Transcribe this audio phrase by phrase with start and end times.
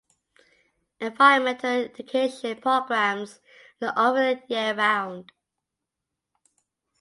[0.99, 3.39] Environmental education programs
[3.83, 5.31] are offered year round.